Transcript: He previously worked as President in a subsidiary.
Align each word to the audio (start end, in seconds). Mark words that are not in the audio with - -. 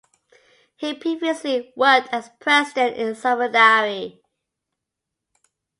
He 0.77 0.95
previously 0.95 1.71
worked 1.75 2.09
as 2.11 2.31
President 2.39 2.97
in 2.97 3.09
a 3.09 3.13
subsidiary. 3.13 4.23